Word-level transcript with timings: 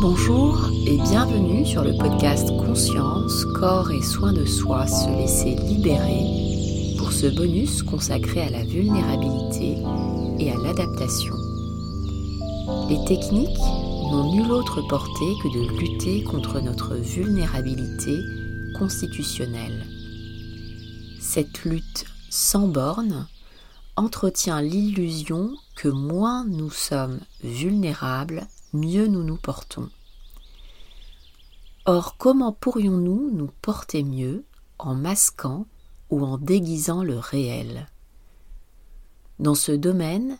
Bonjour 0.00 0.70
et 0.86 0.96
bienvenue 0.96 1.66
sur 1.66 1.82
le 1.82 1.96
podcast 1.96 2.48
Conscience, 2.56 3.44
corps 3.58 3.90
et 3.90 4.02
soins 4.02 4.32
de 4.32 4.44
soi, 4.44 4.86
se 4.86 5.08
laisser 5.10 5.56
libérer 5.56 6.24
pour 6.98 7.10
ce 7.12 7.26
bonus 7.26 7.82
consacré 7.82 8.42
à 8.42 8.50
la 8.50 8.62
vulnérabilité 8.62 9.78
et 10.38 10.52
à 10.52 10.56
l'adaptation. 10.58 11.34
Les 12.88 13.04
techniques 13.06 13.58
n'ont 14.12 14.32
nulle 14.32 14.52
autre 14.52 14.80
portée 14.88 15.34
que 15.42 15.48
de 15.48 15.78
lutter 15.80 16.22
contre 16.22 16.60
notre 16.60 16.94
vulnérabilité 16.94 18.20
constitutionnelle. 18.78 19.86
Cette 21.20 21.64
lutte 21.64 22.04
sans 22.30 22.68
borne 22.68 23.26
entretient 23.96 24.62
l'illusion 24.62 25.50
que 25.78 25.86
moins 25.86 26.44
nous 26.44 26.72
sommes 26.72 27.20
vulnérables, 27.44 28.48
mieux 28.72 29.06
nous 29.06 29.22
nous 29.22 29.36
portons. 29.36 29.88
Or, 31.86 32.16
comment 32.16 32.50
pourrions-nous 32.50 33.30
nous 33.30 33.52
porter 33.62 34.02
mieux 34.02 34.44
en 34.80 34.96
masquant 34.96 35.66
ou 36.10 36.24
en 36.24 36.36
déguisant 36.36 37.04
le 37.04 37.16
réel? 37.16 37.86
Dans 39.38 39.54
ce 39.54 39.70
domaine, 39.70 40.38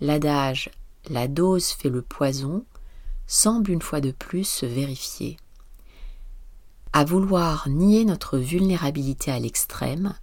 l'adage 0.00 0.70
la 1.10 1.26
dose 1.26 1.70
fait 1.70 1.90
le 1.90 2.02
poison 2.02 2.64
semble 3.26 3.72
une 3.72 3.82
fois 3.82 4.00
de 4.00 4.12
plus 4.12 4.44
se 4.44 4.66
vérifier. 4.66 5.36
À 6.92 7.04
vouloir 7.04 7.68
nier 7.68 8.04
notre 8.04 8.38
vulnérabilité 8.38 9.32
à 9.32 9.40
l'extrême, 9.40 10.14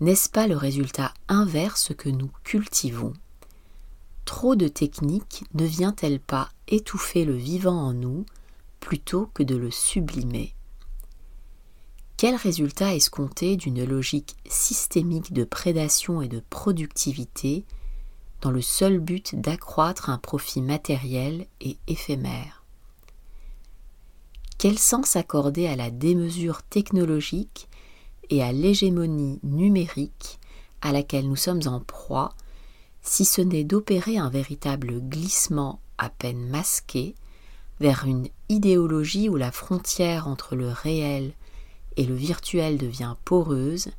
n'est-ce 0.00 0.30
pas 0.30 0.46
le 0.46 0.56
résultat 0.56 1.12
inverse 1.28 1.92
que 1.94 2.08
nous 2.08 2.30
cultivons? 2.44 3.12
Trop 4.30 4.54
de 4.54 4.68
technique 4.68 5.42
ne 5.54 5.64
vient-elle 5.64 6.20
pas 6.20 6.50
étouffer 6.68 7.24
le 7.24 7.34
vivant 7.34 7.74
en 7.74 7.92
nous 7.92 8.24
plutôt 8.78 9.26
que 9.34 9.42
de 9.42 9.56
le 9.56 9.72
sublimer? 9.72 10.54
Quel 12.16 12.36
résultat 12.36 12.94
escompté 12.94 13.56
d'une 13.56 13.84
logique 13.84 14.36
systémique 14.48 15.32
de 15.32 15.42
prédation 15.42 16.22
et 16.22 16.28
de 16.28 16.40
productivité 16.48 17.64
dans 18.40 18.52
le 18.52 18.62
seul 18.62 19.00
but 19.00 19.34
d'accroître 19.34 20.10
un 20.10 20.18
profit 20.18 20.62
matériel 20.62 21.48
et 21.60 21.76
éphémère? 21.88 22.64
Quel 24.58 24.78
sens 24.78 25.16
accorder 25.16 25.66
à 25.66 25.74
la 25.74 25.90
démesure 25.90 26.62
technologique 26.62 27.68
et 28.30 28.44
à 28.44 28.52
l'hégémonie 28.52 29.40
numérique 29.42 30.38
à 30.82 30.92
laquelle 30.92 31.28
nous 31.28 31.34
sommes 31.34 31.66
en 31.66 31.80
proie, 31.80 32.32
si 33.02 33.24
ce 33.24 33.40
n'est 33.40 33.64
d'opérer 33.64 34.18
un 34.18 34.30
véritable 34.30 35.00
glissement 35.00 35.80
à 35.98 36.10
peine 36.10 36.48
masqué 36.48 37.14
vers 37.80 38.04
une 38.04 38.28
idéologie 38.48 39.28
où 39.28 39.36
la 39.36 39.52
frontière 39.52 40.28
entre 40.28 40.54
le 40.54 40.68
réel 40.68 41.32
et 41.96 42.04
le 42.04 42.14
virtuel 42.14 42.78
devient 42.78 43.14
poreuse 43.24 43.90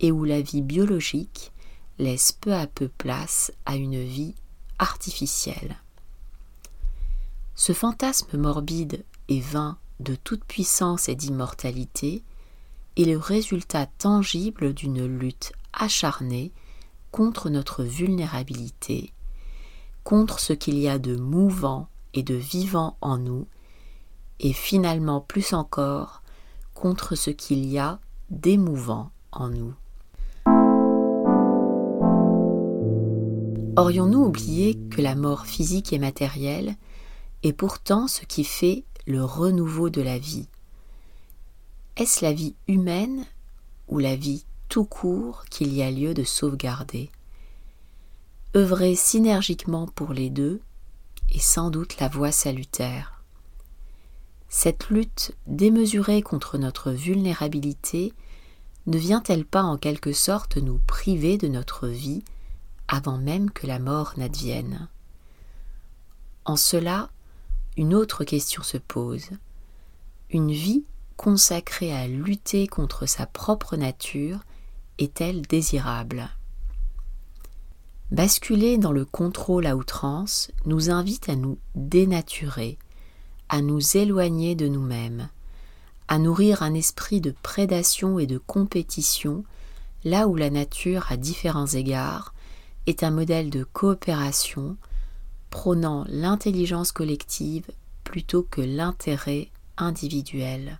et 0.00 0.12
où 0.12 0.24
la 0.24 0.40
vie 0.40 0.62
biologique 0.62 1.52
laisse 1.98 2.32
peu 2.32 2.54
à 2.54 2.66
peu 2.66 2.88
place 2.88 3.52
à 3.66 3.76
une 3.76 4.02
vie 4.02 4.34
artificielle. 4.78 5.76
Ce 7.54 7.72
fantasme 7.72 8.36
morbide 8.36 9.04
et 9.28 9.40
vain 9.40 9.78
de 10.00 10.16
toute 10.16 10.44
puissance 10.44 11.08
et 11.08 11.14
d'immortalité 11.14 12.22
est 12.96 13.04
le 13.04 13.16
résultat 13.16 13.86
tangible 13.86 14.74
d'une 14.74 15.06
lutte 15.06 15.52
acharnée 15.72 16.52
contre 17.14 17.48
notre 17.48 17.84
vulnérabilité, 17.84 19.12
contre 20.02 20.40
ce 20.40 20.52
qu'il 20.52 20.76
y 20.80 20.88
a 20.88 20.98
de 20.98 21.14
mouvant 21.14 21.86
et 22.12 22.24
de 22.24 22.34
vivant 22.34 22.96
en 23.00 23.18
nous, 23.18 23.46
et 24.40 24.52
finalement 24.52 25.20
plus 25.20 25.52
encore 25.52 26.24
contre 26.74 27.14
ce 27.14 27.30
qu'il 27.30 27.66
y 27.66 27.78
a 27.78 28.00
d'émouvant 28.30 29.12
en 29.30 29.48
nous. 29.48 29.74
Aurions-nous 33.76 34.24
oublié 34.24 34.76
que 34.90 35.00
la 35.00 35.14
mort 35.14 35.46
physique 35.46 35.92
et 35.92 36.00
matérielle 36.00 36.74
est 37.44 37.52
pourtant 37.52 38.08
ce 38.08 38.24
qui 38.24 38.42
fait 38.42 38.82
le 39.06 39.24
renouveau 39.24 39.88
de 39.88 40.02
la 40.02 40.18
vie? 40.18 40.48
Est-ce 41.96 42.24
la 42.24 42.32
vie 42.32 42.56
humaine 42.66 43.24
ou 43.86 44.00
la 44.00 44.16
vie 44.16 44.44
tout 44.74 44.84
court 44.84 45.44
qu'il 45.50 45.72
y 45.72 45.84
a 45.84 45.90
lieu 45.92 46.14
de 46.14 46.24
sauvegarder 46.24 47.08
Œuvrer 48.56 48.96
synergiquement 48.96 49.86
pour 49.86 50.12
les 50.12 50.30
deux 50.30 50.60
est 51.32 51.38
sans 51.38 51.70
doute 51.70 52.00
la 52.00 52.08
voie 52.08 52.32
salutaire. 52.32 53.22
Cette 54.48 54.90
lutte 54.90 55.36
démesurée 55.46 56.22
contre 56.22 56.58
notre 56.58 56.90
vulnérabilité 56.90 58.14
ne 58.86 58.98
vient-elle 58.98 59.44
pas 59.44 59.62
en 59.62 59.76
quelque 59.76 60.12
sorte 60.12 60.56
nous 60.56 60.80
priver 60.88 61.38
de 61.38 61.46
notre 61.46 61.86
vie 61.86 62.24
avant 62.88 63.18
même 63.18 63.52
que 63.52 63.68
la 63.68 63.78
mort 63.78 64.14
n'advienne? 64.16 64.88
En 66.44 66.56
cela, 66.56 67.10
une 67.76 67.94
autre 67.94 68.24
question 68.24 68.64
se 68.64 68.78
pose. 68.78 69.28
Une 70.30 70.50
vie 70.50 70.82
consacrée 71.16 71.92
à 71.92 72.08
lutter 72.08 72.66
contre 72.66 73.06
sa 73.06 73.26
propre 73.26 73.76
nature 73.76 74.40
est-elle 74.98 75.42
désirable? 75.42 76.30
Basculer 78.10 78.78
dans 78.78 78.92
le 78.92 79.04
contrôle 79.04 79.66
à 79.66 79.76
outrance 79.76 80.50
nous 80.66 80.90
invite 80.90 81.28
à 81.28 81.36
nous 81.36 81.58
dénaturer, 81.74 82.78
à 83.48 83.60
nous 83.60 83.96
éloigner 83.96 84.54
de 84.54 84.68
nous-mêmes, 84.68 85.28
à 86.08 86.18
nourrir 86.18 86.62
un 86.62 86.74
esprit 86.74 87.20
de 87.20 87.34
prédation 87.42 88.18
et 88.18 88.26
de 88.26 88.38
compétition 88.38 89.44
là 90.04 90.28
où 90.28 90.36
la 90.36 90.50
nature, 90.50 91.06
à 91.08 91.16
différents 91.16 91.66
égards, 91.66 92.34
est 92.86 93.02
un 93.02 93.10
modèle 93.10 93.50
de 93.50 93.64
coopération 93.64 94.76
prônant 95.50 96.04
l'intelligence 96.08 96.92
collective 96.92 97.66
plutôt 98.02 98.42
que 98.42 98.60
l'intérêt 98.60 99.48
individuel. 99.76 100.78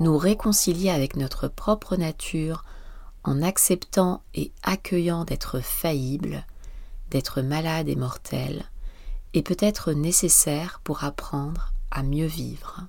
Nous 0.00 0.16
réconcilier 0.16 0.90
avec 0.90 1.16
notre 1.16 1.48
propre 1.48 1.96
nature 1.96 2.64
en 3.24 3.42
acceptant 3.42 4.22
et 4.34 4.52
accueillant 4.62 5.24
d'être 5.24 5.60
faillible, 5.60 6.46
d'être 7.10 7.42
malade 7.42 7.88
et 7.88 7.96
mortel, 7.96 8.64
est 9.34 9.42
peut-être 9.42 9.92
nécessaire 9.92 10.80
pour 10.84 11.04
apprendre 11.04 11.72
à 11.90 12.02
mieux 12.02 12.26
vivre. 12.26 12.86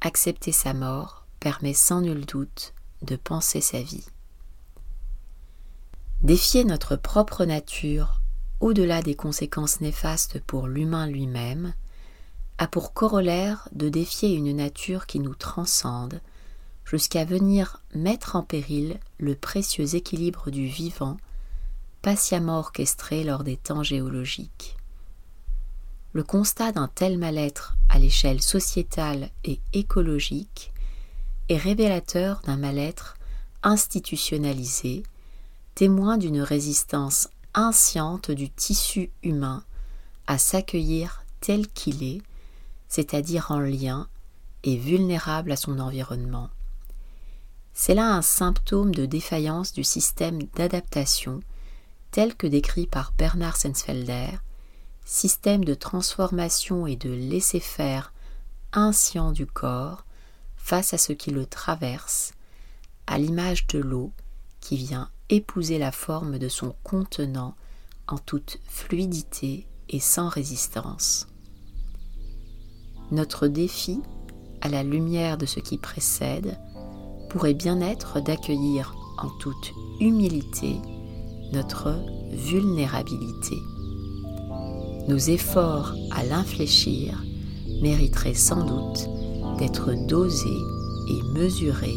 Accepter 0.00 0.52
sa 0.52 0.74
mort 0.74 1.26
permet 1.40 1.74
sans 1.74 2.00
nul 2.00 2.24
doute 2.24 2.74
de 3.02 3.16
penser 3.16 3.60
sa 3.60 3.80
vie. 3.80 4.06
Défier 6.22 6.64
notre 6.64 6.96
propre 6.96 7.44
nature 7.44 8.20
au-delà 8.60 9.02
des 9.02 9.14
conséquences 9.14 9.80
néfastes 9.80 10.40
pour 10.40 10.66
l'humain 10.66 11.06
lui-même 11.06 11.74
a 12.58 12.66
pour 12.66 12.92
corollaire 12.92 13.68
de 13.72 13.88
défier 13.88 14.34
une 14.34 14.54
nature 14.54 15.06
qui 15.06 15.20
nous 15.20 15.34
transcende, 15.34 16.20
jusqu'à 16.84 17.24
venir 17.24 17.80
mettre 17.94 18.34
en 18.34 18.42
péril 18.42 18.98
le 19.18 19.34
précieux 19.34 19.94
équilibre 19.94 20.50
du 20.50 20.66
vivant, 20.66 21.16
patiemment 22.02 22.58
orchestré 22.58 23.22
lors 23.24 23.44
des 23.44 23.56
temps 23.56 23.82
géologiques. 23.82 24.76
Le 26.12 26.24
constat 26.24 26.72
d'un 26.72 26.88
tel 26.88 27.18
mal-être 27.18 27.76
à 27.88 27.98
l'échelle 27.98 28.42
sociétale 28.42 29.30
et 29.44 29.60
écologique 29.72 30.72
est 31.48 31.58
révélateur 31.58 32.40
d'un 32.44 32.56
mal-être 32.56 33.16
institutionnalisé, 33.62 35.02
témoin 35.74 36.18
d'une 36.18 36.40
résistance 36.40 37.28
insciente 37.54 38.30
du 38.30 38.50
tissu 38.50 39.10
humain 39.22 39.62
à 40.26 40.38
s'accueillir 40.38 41.24
tel 41.40 41.68
qu'il 41.68 42.02
est 42.02 42.22
c'est-à-dire 42.88 43.50
en 43.50 43.60
lien 43.60 44.08
et 44.64 44.76
vulnérable 44.76 45.52
à 45.52 45.56
son 45.56 45.78
environnement. 45.78 46.50
C'est 47.72 47.94
là 47.94 48.12
un 48.12 48.22
symptôme 48.22 48.94
de 48.94 49.06
défaillance 49.06 49.72
du 49.72 49.84
système 49.84 50.42
d'adaptation 50.56 51.40
tel 52.10 52.34
que 52.34 52.46
décrit 52.46 52.86
par 52.86 53.12
Bernard 53.16 53.56
Sensfelder, 53.56 54.30
système 55.04 55.64
de 55.64 55.74
transformation 55.74 56.86
et 56.86 56.96
de 56.96 57.10
laisser-faire 57.10 58.12
inscient 58.72 59.32
du 59.32 59.46
corps 59.46 60.04
face 60.56 60.92
à 60.92 60.98
ce 60.98 61.12
qui 61.12 61.30
le 61.30 61.46
traverse, 61.46 62.32
à 63.06 63.18
l'image 63.18 63.66
de 63.68 63.78
l'eau 63.78 64.12
qui 64.60 64.76
vient 64.76 65.10
épouser 65.28 65.78
la 65.78 65.92
forme 65.92 66.38
de 66.38 66.48
son 66.48 66.74
contenant 66.82 67.54
en 68.06 68.18
toute 68.18 68.58
fluidité 68.68 69.66
et 69.88 70.00
sans 70.00 70.28
résistance. 70.28 71.26
Notre 73.10 73.46
défi, 73.48 74.00
à 74.60 74.68
la 74.68 74.82
lumière 74.82 75.38
de 75.38 75.46
ce 75.46 75.60
qui 75.60 75.78
précède, 75.78 76.58
pourrait 77.30 77.54
bien 77.54 77.80
être 77.80 78.20
d'accueillir 78.20 78.94
en 79.18 79.28
toute 79.40 79.72
humilité 80.00 80.76
notre 81.52 81.94
vulnérabilité. 82.32 83.56
nos 85.08 85.16
efforts 85.16 85.94
à 86.10 86.22
l'infléchir 86.22 87.24
mériteraient 87.80 88.34
sans 88.34 88.62
doute 88.62 89.08
d'être 89.58 89.94
dosés 90.06 90.62
et 91.08 91.22
mesurés 91.32 91.96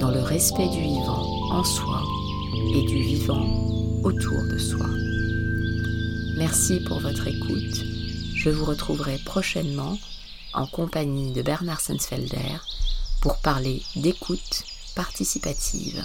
dans 0.00 0.10
le 0.10 0.20
respect 0.20 0.68
du 0.68 0.80
vivant 0.80 1.24
en 1.52 1.62
soi 1.62 2.02
et 2.74 2.82
du 2.82 3.00
vivant 3.00 3.46
autour 4.02 4.42
de 4.50 4.58
soi. 4.58 4.86
Merci 6.36 6.80
pour 6.88 6.98
votre 6.98 7.28
écoute. 7.28 7.84
Je 8.34 8.50
vous 8.50 8.64
retrouverai 8.64 9.18
prochainement 9.24 9.96
en 10.54 10.66
compagnie 10.66 11.32
de 11.32 11.42
Bernard 11.42 11.80
Sensfelder 11.80 12.58
pour 13.20 13.38
parler 13.38 13.82
d'écoute 13.96 14.64
participative. 14.94 16.04